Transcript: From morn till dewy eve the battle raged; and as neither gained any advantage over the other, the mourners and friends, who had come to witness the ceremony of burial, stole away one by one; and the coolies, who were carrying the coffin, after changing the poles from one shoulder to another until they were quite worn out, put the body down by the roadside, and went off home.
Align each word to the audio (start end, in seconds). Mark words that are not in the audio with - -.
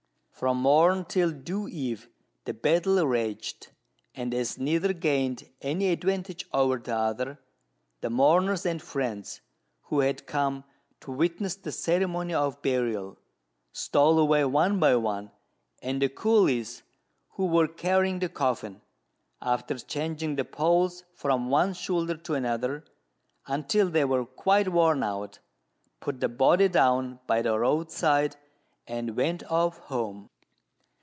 From 0.41 0.57
morn 0.57 1.05
till 1.05 1.29
dewy 1.29 1.71
eve 1.71 2.09
the 2.45 2.53
battle 2.55 3.05
raged; 3.05 3.67
and 4.15 4.33
as 4.33 4.57
neither 4.57 4.91
gained 4.91 5.47
any 5.61 5.89
advantage 5.91 6.47
over 6.51 6.79
the 6.79 6.95
other, 6.95 7.39
the 7.99 8.09
mourners 8.09 8.65
and 8.65 8.81
friends, 8.81 9.41
who 9.83 9.99
had 9.99 10.25
come 10.25 10.63
to 11.01 11.11
witness 11.11 11.53
the 11.53 11.71
ceremony 11.71 12.33
of 12.33 12.59
burial, 12.63 13.19
stole 13.71 14.17
away 14.17 14.43
one 14.43 14.79
by 14.79 14.95
one; 14.95 15.29
and 15.79 16.01
the 16.01 16.09
coolies, 16.09 16.81
who 17.33 17.45
were 17.45 17.67
carrying 17.67 18.17
the 18.17 18.27
coffin, 18.29 18.81
after 19.43 19.77
changing 19.77 20.37
the 20.37 20.43
poles 20.45 21.03
from 21.13 21.51
one 21.51 21.71
shoulder 21.75 22.17
to 22.17 22.33
another 22.33 22.83
until 23.45 23.91
they 23.91 24.05
were 24.05 24.25
quite 24.25 24.69
worn 24.69 25.03
out, 25.03 25.37
put 25.99 26.19
the 26.19 26.27
body 26.29 26.67
down 26.67 27.19
by 27.27 27.43
the 27.43 27.59
roadside, 27.59 28.37
and 28.87 29.15
went 29.15 29.43
off 29.43 29.77
home. 29.77 30.27